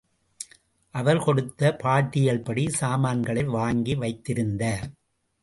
அவர் 0.95 1.19
கொடுத்த 1.19 1.77
பாட்டியல்படி 1.83 2.67
சாமான்களை 2.69 3.43
வாங்கி 3.43 3.95
வைத்திருந்தார். 3.95 4.87